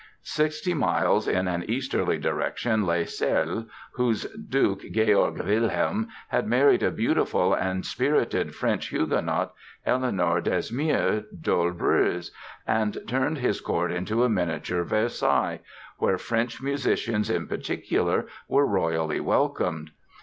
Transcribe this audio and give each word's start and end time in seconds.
Sixty 0.23 0.73
miles 0.73 1.27
in 1.27 1.47
an 1.47 1.63
easterly 1.69 2.17
direction 2.17 2.87
lay 2.87 3.05
Celle, 3.05 3.67
whose 3.91 4.23
Duke, 4.31 4.81
Georg 4.91 5.39
Wilhelm, 5.39 6.07
had 6.29 6.47
married 6.47 6.81
a 6.81 6.89
beautiful 6.89 7.53
and 7.53 7.85
spirited 7.85 8.55
French 8.55 8.87
Huguenot, 8.87 9.53
Eleanore 9.85 10.41
Desmier 10.41 11.25
d'Olbreuse, 11.39 12.31
and 12.65 12.97
turned 13.07 13.37
his 13.37 13.61
court 13.61 13.91
into 13.91 14.23
a 14.23 14.27
miniature 14.29 14.81
Versailles, 14.83 15.59
where 15.99 16.17
French 16.17 16.63
musicians 16.63 17.29
in 17.29 17.45
particular 17.45 18.25
were 18.47 18.65
royally 18.65 19.19
welcomed. 19.19 19.91